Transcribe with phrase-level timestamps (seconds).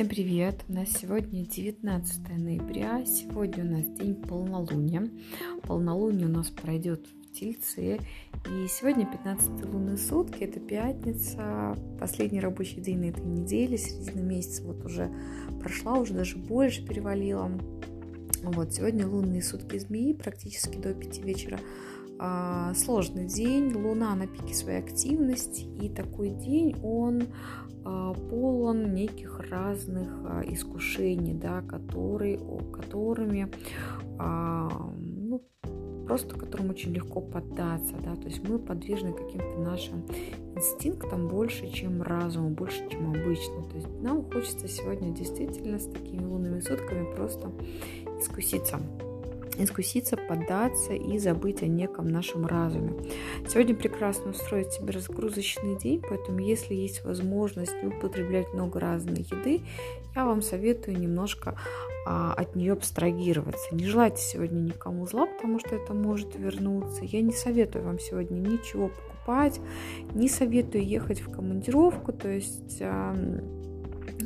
[0.00, 0.64] Всем привет!
[0.66, 3.04] У нас сегодня 19 ноября.
[3.04, 5.10] Сегодня у нас день полнолуния.
[5.64, 7.98] Полнолуние у нас пройдет в Тельце.
[7.98, 14.62] И сегодня 15 лунные сутки, это пятница, последний рабочий день на этой неделе, середина месяца
[14.62, 15.12] вот уже
[15.60, 17.50] прошла, уже даже больше перевалила.
[18.42, 21.60] Вот, сегодня лунные сутки змеи, практически до 5 вечера
[22.22, 27.22] а, сложный день, Луна на пике своей активности, и такой день, он
[27.82, 32.38] а, полон неких разных а, искушений, да, которые,
[32.74, 33.50] которыми
[34.18, 35.42] ну,
[36.06, 40.04] просто которым очень легко поддаться, да, то есть мы подвержены каким-то нашим
[40.54, 43.62] инстинктам больше, чем разуму, больше, чем обычно.
[43.70, 47.50] То есть нам хочется сегодня действительно с такими лунными сутками просто
[48.18, 48.78] искуситься
[49.64, 52.94] искуситься, поддаться и забыть о неком нашем разуме.
[53.48, 59.62] Сегодня прекрасно устроить себе разгрузочный день, поэтому если есть возможность употреблять много разной еды,
[60.14, 61.56] я вам советую немножко
[62.06, 63.74] а, от нее абстрагироваться.
[63.74, 67.04] Не желайте сегодня никому зла, потому что это может вернуться.
[67.04, 69.60] Я не советую вам сегодня ничего покупать,
[70.14, 72.78] не советую ехать в командировку, то есть...
[72.80, 73.14] А,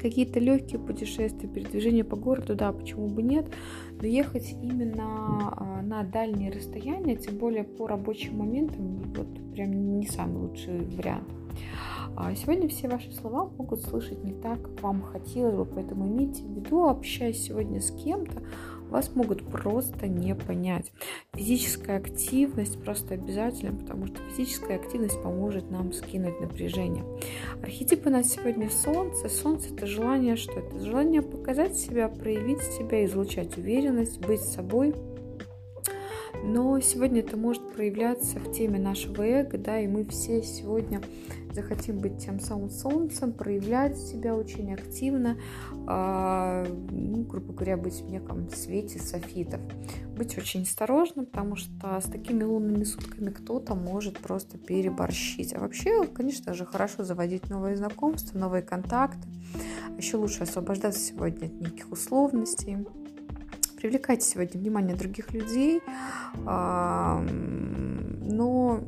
[0.00, 3.46] какие-то легкие путешествия, передвижения по городу, да, почему бы нет,
[4.00, 10.06] но ехать именно а, на дальние расстояния, тем более по рабочим моментам, вот прям не
[10.06, 11.28] самый лучший вариант.
[12.16, 16.42] А сегодня все ваши слова могут слышать не так, как вам хотелось бы, поэтому имейте
[16.42, 18.42] в виду, общаясь сегодня с кем-то,
[18.90, 20.92] вас могут просто не понять.
[21.34, 27.04] Физическая активность просто обязательно, потому что физическая активность поможет нам скинуть напряжение.
[27.62, 29.28] Архетип у нас сегодня Солнце.
[29.28, 30.60] Солнце– это желание что?
[30.60, 34.94] Это желание показать себя, проявить себя, излучать уверенность, быть собой–
[36.42, 41.00] но сегодня это может проявляться в теме нашего эго, да, и мы все сегодня
[41.52, 45.36] захотим быть тем самым солнцем, проявлять себя очень активно,
[45.72, 49.60] э, ну, грубо говоря, быть в неком свете софитов.
[50.16, 55.54] Быть очень осторожным, потому что с такими лунными сутками кто-то может просто переборщить.
[55.54, 59.28] А вообще, конечно же, хорошо заводить новые знакомства, новые контакты.
[59.96, 62.86] Еще лучше освобождаться сегодня от неких условностей
[63.80, 65.80] привлекайте сегодня внимание других людей,
[66.44, 67.24] но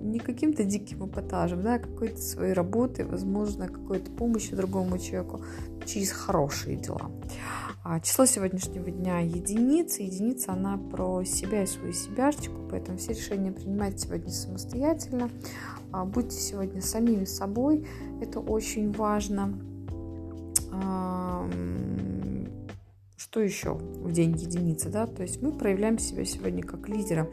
[0.00, 5.42] не каким-то диким эпатажем, да, а какой-то своей работой, возможно, какой-то помощью другому человеку
[5.86, 7.10] через хорошие дела.
[7.82, 10.02] А, число сегодняшнего дня единица.
[10.02, 15.30] Единица, она про себя и свою себяшечку, поэтому все решения принимайте сегодня самостоятельно.
[15.92, 17.86] А, будьте сегодня самими собой,
[18.22, 19.58] это очень важно
[23.34, 27.28] что еще в день единицы, да, то есть мы проявляем себя сегодня как лидера.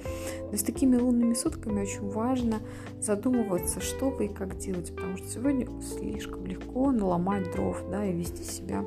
[0.51, 2.59] Но с такими лунными сутками очень важно
[3.00, 8.13] задумываться, что вы и как делать, потому что сегодня слишком легко наломать дров, да, и
[8.13, 8.84] вести себя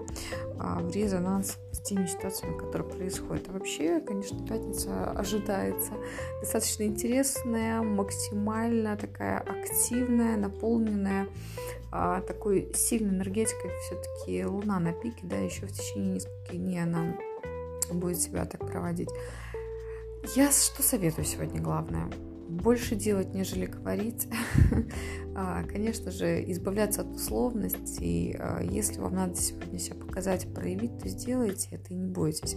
[0.58, 3.48] в резонанс с теми ситуациями, которые происходят.
[3.48, 5.92] А вообще, конечно, пятница ожидается
[6.40, 11.28] достаточно интересная, максимально такая активная, наполненная
[11.90, 17.16] а, такой сильной энергетикой все-таки Луна на пике, да, еще в течение нескольких дней она
[17.90, 19.10] будет себя так проводить.
[20.34, 22.10] Я что советую сегодня главное?
[22.64, 24.26] Больше делать, нежели говорить.
[25.36, 28.36] А, конечно же, избавляться от условностей.
[28.38, 32.56] А, если вам надо сегодня себя показать, проявить, то сделайте это и не бойтесь.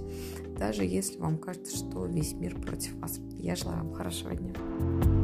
[0.59, 3.17] Даже если вам кажется, что весь мир против вас.
[3.39, 5.16] Я желаю вам хорошего дня.